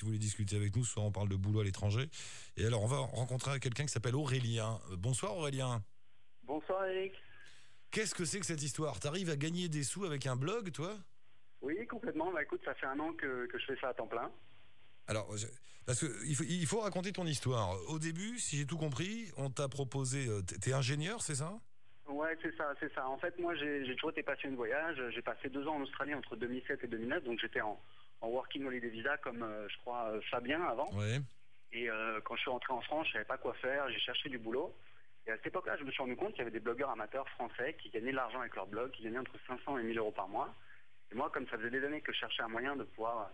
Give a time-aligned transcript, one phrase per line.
[0.00, 2.08] Si vous voulez discuter avec nous, soit on parle de boulot à l'étranger.
[2.56, 4.80] Et alors, on va rencontrer quelqu'un qui s'appelle Aurélien.
[4.90, 5.82] Euh, Bonsoir Aurélien.
[6.44, 7.12] Bonsoir Eric.
[7.90, 8.98] Qu'est-ce que c'est que cette histoire?
[8.98, 10.96] T'arrives à gagner des sous avec un blog, toi?
[11.60, 12.32] Oui, complètement.
[12.32, 14.30] Bah écoute, ça fait un an que, que je fais ça à temps plein.
[15.06, 15.46] Alors, je-
[15.84, 17.76] parce que il faut, il faut raconter ton histoire.
[17.90, 20.26] Au début, si j'ai tout compris, on t'a proposé.
[20.28, 21.60] euh, t'es- ingénieur, c'est ça?
[22.08, 23.06] Ouais, c'est ça, c'est ça.
[23.06, 24.96] En fait, moi, j'ai toujours été passionné de voyage.
[25.14, 27.78] J'ai passé deux ans en Australie entre 2007 et 2009, donc j'étais en,
[28.20, 30.92] en working holiday visa comme, euh, je crois, euh, Fabien avant.
[30.94, 31.20] Ouais.
[31.72, 33.88] Et euh, quand je suis rentré en France, je savais pas quoi faire.
[33.90, 34.74] J'ai cherché du boulot.
[35.26, 37.28] Et à cette époque-là, je me suis rendu compte qu'il y avait des blogueurs amateurs
[37.30, 40.10] français qui gagnaient de l'argent avec leur blog, qui gagnaient entre 500 et 1000 euros
[40.10, 40.54] par mois.
[41.12, 43.30] Et moi, comme ça faisait des années que je cherchais un moyen de pouvoir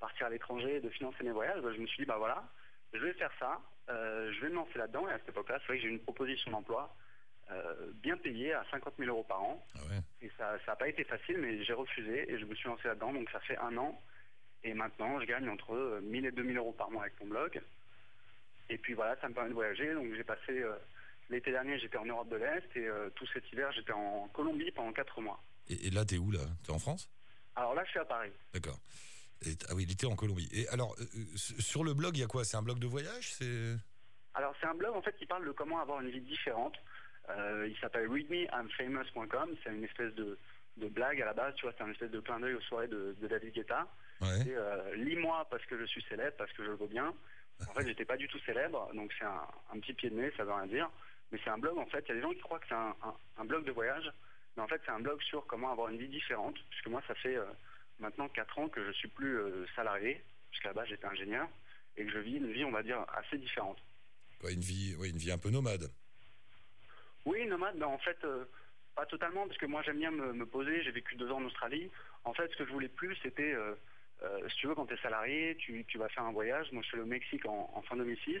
[0.00, 2.44] partir à l'étranger et de financer mes voyages, bah, je me suis dit, bah voilà,
[2.92, 3.60] je vais faire ça,
[3.90, 5.08] euh, je vais me lancer là-dedans.
[5.08, 6.94] Et à cette époque-là, c'est vrai que j'ai eu une proposition d'emploi
[7.50, 9.64] euh, bien payée à 50 000 euros par an.
[9.74, 10.00] Ah ouais.
[10.20, 13.12] Et ça n'a pas été facile, mais j'ai refusé et je me suis lancé là-dedans.
[13.12, 14.00] Donc ça fait un an.
[14.64, 17.60] Et maintenant, je gagne entre euh, 1000 et 2000 euros par mois avec mon blog.
[18.70, 19.94] Et puis voilà, ça me permet de voyager.
[19.94, 20.74] Donc j'ai passé euh,
[21.30, 24.70] l'été dernier, j'étais en Europe de l'Est et euh, tout cet hiver, j'étais en Colombie
[24.72, 25.40] pendant 4 mois.
[25.68, 26.40] Et, et là, t'es où là?
[26.64, 27.10] T'es en France?
[27.56, 28.30] Alors là, je suis à Paris.
[28.52, 28.78] D'accord.
[29.68, 30.48] Ah oui, était en Colombie.
[30.52, 32.44] Et alors, euh, euh, sur le blog, il y a quoi?
[32.44, 33.32] C'est un blog de voyage?
[33.34, 33.76] C'est
[34.34, 36.74] Alors c'est un blog en fait qui parle de comment avoir une vie différente.
[37.30, 39.50] Euh, il s'appelle readmeimfamous.com.
[39.62, 40.38] C'est une espèce de,
[40.78, 42.88] de blague à la base, tu vois, c'est un espèce de clin d'œil aux soirées
[42.88, 43.86] de, de David Guetta.
[44.20, 44.40] Ouais.
[44.48, 47.12] Et, euh, lis-moi parce que je suis célèbre, parce que je le vaux bien.
[47.68, 49.42] En fait, j'étais pas du tout célèbre, donc c'est un,
[49.74, 50.88] un petit pied de nez, ça veut rien dire.
[51.32, 52.74] Mais c'est un blog, en fait, il y a des gens qui croient que c'est
[52.74, 54.10] un, un- un blog de voyage,
[54.56, 57.14] mais en fait, c'est un blog sur comment avoir une vie différente, puisque moi, ça
[57.16, 57.44] fait euh,
[57.98, 61.48] maintenant 4 ans que je suis plus euh, salarié, puisqu'à la base, j'étais ingénieur,
[61.96, 63.78] et que je vis une vie, on va dire, assez différente.
[64.48, 65.90] Une vie, ouais, une vie un peu nomade.
[67.24, 68.44] Oui, nomade, mais en fait, euh,
[68.98, 71.88] pas totalement, parce que moi j'aime bien me, poser, j'ai vécu deux ans en Australie.
[72.24, 73.76] En fait, ce que je voulais plus, c'était, euh,
[74.24, 76.72] euh, si tu veux, quand tu es salarié, tu, vas faire un voyage.
[76.72, 78.40] Moi, je allé au Mexique en, en fin 2006,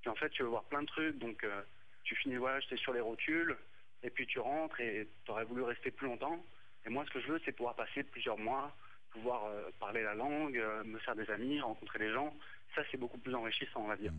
[0.00, 1.60] puis en fait, tu veux voir plein de trucs, donc euh,
[2.04, 3.54] tu finis le voyage, tu es sur les rotules,
[4.02, 6.42] et puis tu rentres, et tu aurais voulu rester plus longtemps.
[6.86, 8.74] Et moi, ce que je veux, c'est pouvoir passer plusieurs mois,
[9.10, 9.42] pouvoir
[9.78, 12.34] parler la langue, me faire des amis, rencontrer des gens.
[12.74, 14.12] Ça, c'est beaucoup plus enrichissant, on va dire.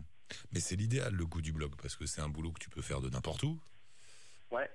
[0.52, 2.82] Mais c'est l'idéal, le coup du blog, parce que c'est un boulot que tu peux
[2.82, 3.58] faire de n'importe où.
[4.50, 4.68] Ouais.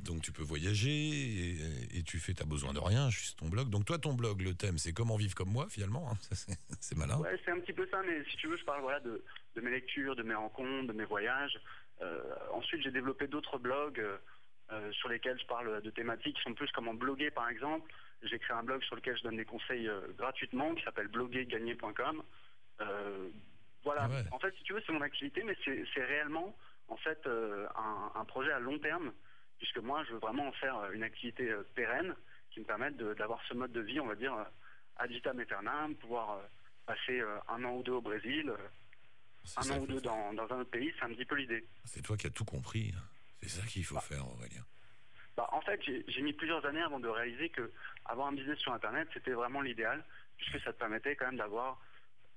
[0.00, 3.68] Donc tu peux voyager et, et tu fais, t'as besoin de rien, juste ton blog.
[3.68, 6.10] Donc toi, ton blog, le thème, c'est comment vivre comme moi, finalement.
[6.10, 6.16] hein.
[6.80, 7.18] C'est- malin.
[7.18, 9.22] Ouais, c'est un petit peu ça, mais si tu veux, je parle voilà, de,
[9.56, 11.58] de mes lectures, de mes rencontres, de mes voyages.
[12.00, 14.16] Euh, ensuite, j'ai développé d'autres blogs euh,
[14.72, 17.92] euh, sur lesquels je parle de thématiques qui sont plus comment bloguer, par exemple.
[18.22, 22.22] J'ai créé un blog sur lequel je donne des conseils euh, gratuitement, qui s'appelle bloguergagner.com.
[23.82, 24.24] Voilà, Ah ouais.
[24.32, 26.54] en fait, si tu veux, c'est mon activité, mais c'est réellement
[26.90, 29.12] en fait euh, un, un projet à long terme,
[29.58, 32.14] puisque moi, je veux vraiment en faire euh, une activité euh, pérenne
[32.50, 34.34] qui me permette d'avoir ce mode de vie, on va dire,
[34.96, 36.40] ad vitam aeternam, pouvoir
[36.84, 38.52] passer un an ou deux au Brésil,
[39.56, 41.64] un ça an ou deux dans, dans un autre pays, c'est un petit peu l'idée.
[41.84, 42.92] C'est toi qui as tout compris.
[42.96, 43.02] hein.
[43.40, 44.64] C'est ça qu'il faut faire, Aurélien.
[45.36, 47.70] Bah, en fait, j'ai mis plusieurs années avant de réaliser que
[48.04, 50.04] avoir un business sur Internet, c'était vraiment l'idéal,
[50.36, 51.80] puisque ça te permettait quand même d'avoir,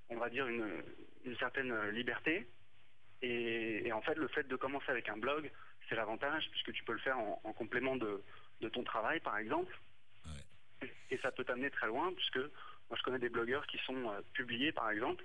[0.10, 0.84] on va dire, une,
[1.26, 2.48] une certaine liberté.
[3.24, 5.50] Et, et en fait, le fait de commencer avec un blog,
[5.90, 8.22] c'est l'avantage, puisque tu peux le faire en, en complément de,
[8.62, 9.76] de ton travail, par exemple.
[11.10, 14.22] Et ça peut t'amener très loin, puisque moi, je connais des blogueurs qui sont euh,
[14.34, 15.24] publiés, par exemple.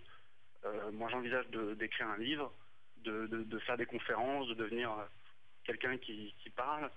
[0.64, 2.52] Euh, moi, j'envisage d'écrire un livre,
[2.98, 5.04] de, de- de faire des conférences, de devenir euh,
[5.64, 6.90] quelqu'un qui, qui parle,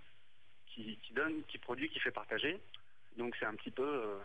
[0.68, 2.60] qui, qui donne, qui produit, qui fait partager.
[3.18, 4.20] Donc c'est un petit peu,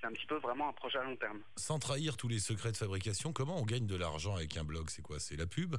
[0.00, 1.40] c'est un petit peu vraiment un projet à long terme.
[1.56, 4.90] Sans trahir tous les secrets de fabrication, comment on gagne de l'argent avec un blog?
[4.90, 5.18] C'est quoi?
[5.20, 5.76] C'est la pub?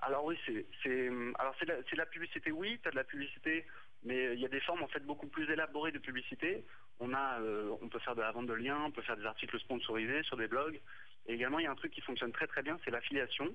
[0.00, 1.08] Alors oui, c'est,
[1.38, 3.66] alors c'est la, publicité, oui, tu as de la publicité,
[4.04, 6.64] mais il y a des formes en fait beaucoup plus élaborées de publicité.
[7.00, 9.24] On a, euh, on peut faire de la vente de liens, on peut faire des
[9.24, 10.80] articles sponsorisés sur des blogs.
[11.26, 13.48] Et également, il y a un truc qui fonctionne très très bien, c'est l'affiliation,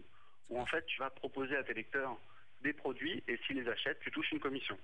[0.50, 2.18] où en fait tu vas proposer à tes lecteurs
[2.64, 4.78] des produits et s'ils les achètent, tu touches une commission.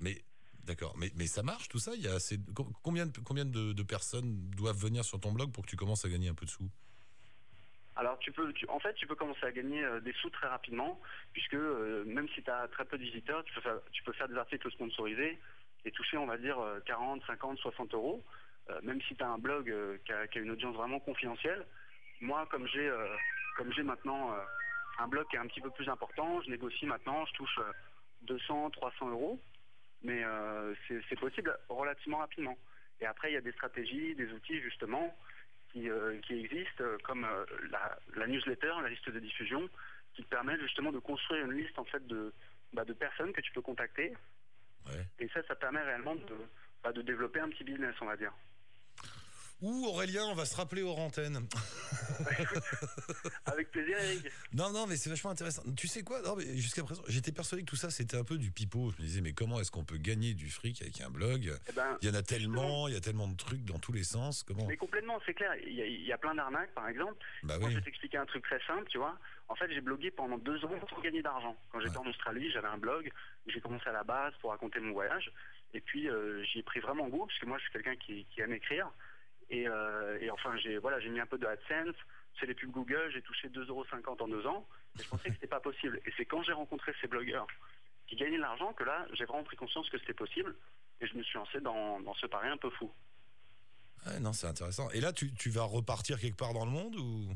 [0.00, 0.22] Mais
[0.64, 1.94] d'accord, mais, ça marche tout ça?
[1.94, 2.18] Il y a
[2.82, 6.28] combien combien de personnes doivent venir sur ton blog pour que tu commences à gagner
[6.28, 6.70] un peu de sous?
[7.96, 11.00] Alors tu peux, en fait, tu peux commencer à gagner euh, des sous très rapidement,
[11.32, 13.54] puisque euh, même si tu as très peu de visiteurs, tu
[14.02, 15.38] peux, faire, des articles sponsorisés
[15.84, 18.24] et toucher, on va dire, euh, 40, 50, 60 euros.
[18.70, 19.72] Euh, même si tu as un blog
[20.06, 21.66] qui, a, une audience vraiment confidentielle.
[22.20, 22.90] Moi, comme j'ai
[23.56, 24.34] comme j'ai maintenant
[24.98, 27.72] un blog qui est un petit peu plus important, je négocie maintenant, je touche euh,
[28.22, 29.40] 200, 300 euros,
[30.02, 30.22] mais
[30.88, 32.56] c'est possible relativement rapidement.
[33.00, 35.14] Et après, il y a des stratégies, des outils justement
[35.74, 39.68] qui, euh, qui existent, euh, comme euh, la, la newsletter, la liste de diffusion,
[40.14, 42.32] qui te permettent justement de construire une liste en fait de,
[42.72, 44.14] bah, de personnes que tu peux contacter.
[44.86, 45.04] Ouais.
[45.18, 46.36] Et ça, ça permet réellement de,
[46.82, 48.32] bah, de développer un petit business, on va dire.
[49.64, 51.38] Ou Aurélien, on va se rappeler aux antennes.
[53.46, 54.30] Avec plaisir, Eric.
[54.52, 55.62] Non, non, mais c'est vachement intéressant.
[55.74, 56.20] Tu sais quoi?
[56.54, 58.90] Jusqu'à présent, j'étais persuadé que tout ça, c'était un peu du pipeau.
[58.90, 61.50] Je me disais, mais comment est-ce qu'on peut gagner du fric avec un blog?
[61.66, 63.92] Eh ben, Il y en a tellement, il y a tellement de trucs dans tous
[63.92, 64.42] les sens.
[64.42, 64.66] Comment?
[64.66, 65.54] Mais complètement, c'est clair.
[65.66, 67.16] Il y, a, il y a plein d'arnaques, par exemple.
[67.42, 67.72] Bah Moi, oui.
[67.72, 69.18] je vais t'expliquer un truc très simple, tu vois.
[69.48, 71.56] En fait, j'ai blogué pendant deux ans pour gagner d'argent.
[71.72, 73.10] Quand j'étais en Australie, j'avais un blog.
[73.46, 75.32] J'ai commencé à la base pour raconter mon voyage.
[75.72, 78.26] Et puis, euh, j'y ai pris vraiment goût, parce que moi, je suis quelqu'un qui,
[78.26, 78.90] qui aime écrire.
[79.50, 81.96] Et, euh, et enfin, j'ai voilà, j'ai mis un peu de AdSense.
[82.38, 83.10] C'est les pubs Google.
[83.12, 84.66] J'ai touché 2,50€ en deux ans.
[84.98, 86.00] Et je pensais que c'était pas possible.
[86.06, 87.46] Et c'est quand j'ai rencontré ces blogueurs
[88.06, 90.54] qui gagnaient de l'argent que là, j'ai vraiment pris conscience que c'était possible.
[91.00, 92.92] Et je me suis lancé dans, dans ce pari un peu fou.
[94.06, 94.90] Ouais, non, c'est intéressant.
[94.90, 97.32] Et là, tu, tu vas repartir quelque part dans le monde ou?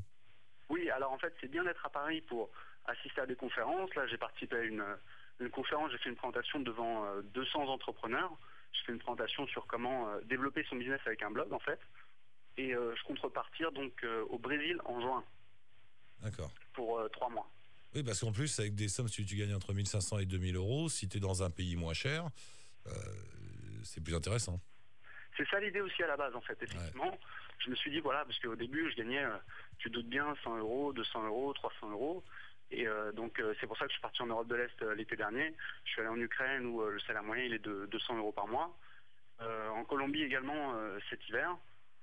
[0.68, 2.50] Oui, alors en fait, c'est bien d'être à Paris pour
[2.84, 3.94] assister à des conférences.
[3.94, 4.84] Là, j'ai participé à une,
[5.40, 8.32] une conférence, j'ai fait une présentation devant euh, 200 entrepreneurs.
[8.72, 11.80] J'ai fait une présentation sur comment euh, développer son business avec un blog, en fait.
[12.58, 15.24] Et euh, je compte repartir donc euh, au Brésil en juin
[16.22, 16.50] D'accord.
[16.74, 17.48] pour euh, trois mois.
[17.94, 20.88] Oui, parce qu'en plus, avec des sommes, si tu gagnes entre 1500 et 2000 euros,
[20.88, 22.28] si tu es dans un pays moins cher,
[22.86, 22.90] euh,
[23.84, 24.60] c'est plus intéressant.
[25.36, 27.16] C'est ça l'idée aussi à la base, en fait, effectivement.
[27.60, 29.24] Je me suis dit, voilà, parce qu'au début, je gagnais,
[29.78, 32.24] tu doutes bien, 100 euros, 200 euros, 300 euros.
[32.70, 35.16] Et euh, donc, c'est pour ça que je suis parti en Europe de l'Est l'été
[35.16, 35.54] dernier.
[35.84, 38.48] Je suis allé en Ukraine où le salaire moyen, il est de 200 euros par
[38.48, 38.76] mois.
[39.40, 40.74] Euh, en Colombie également
[41.08, 41.56] cet hiver.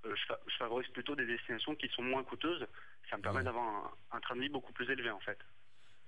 [0.05, 2.65] Euh, je, fa- je favorise plutôt des destinations qui sont moins coûteuses.
[3.09, 3.43] Ça me permet Ouais.
[3.45, 3.65] d'avoir
[4.11, 5.37] un, un train de vie beaucoup plus élevé, en fait.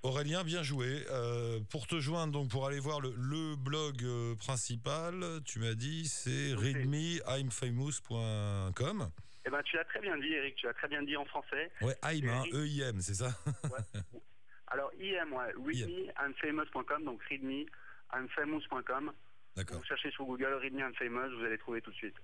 [0.04, 1.06] Aurélien, bien joué.
[1.10, 5.74] Euh, pour te joindre, donc pour aller voir le, le blog euh, principal, tu m'as
[5.74, 9.10] dit c'est readmeimfamous.com.
[9.46, 11.72] Eh ben, tu l'as très bien dit, Eric, tu l'as très bien dit en français.
[11.82, 13.32] Ouais, I'm, hein, E-I-M, c'est ça?
[14.68, 19.14] Alors, IM, ouais, readmeandfamous.com, donc readmeandfamous.com.
[19.56, 19.78] D'accord.
[19.78, 22.16] Vous cherchez sur Google Read Me and Famous, vous allez trouver tout de suite.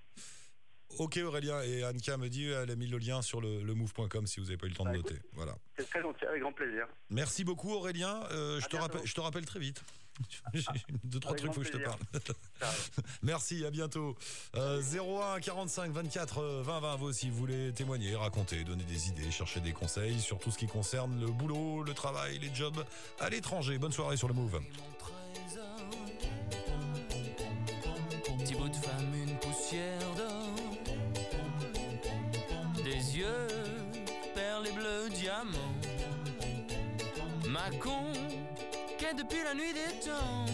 [0.99, 4.27] Ok Aurélien, et Anka me dit elle a mis le lien sur le, le move.com
[4.27, 5.15] si vous n'avez pas eu le temps de Bah, noter.
[5.33, 5.55] Voilà.
[5.77, 6.87] C'est très gentil, avec grand plaisir.
[7.09, 8.23] Merci beaucoup Aurélien.
[8.31, 9.83] Euh, je, te rappelle, je te rappelle très vite.
[10.53, 10.63] J'ai
[11.03, 11.97] deux, trois Avec trucs, faut que je te parle.
[13.23, 14.15] Merci, à bientôt.
[14.55, 19.07] Euh, 01 45 24 euh, 20 20, vous aussi, vous voulez témoigner, raconter, donner des
[19.09, 22.85] idées, chercher des conseils sur tout ce qui concerne le boulot, le travail, les jobs
[23.19, 23.79] à l'étranger.
[23.79, 24.59] Bonne soirée sur le Move.
[28.39, 29.11] Petit bout de femme,
[37.63, 40.45] ma conquête depuis la nuit des temps,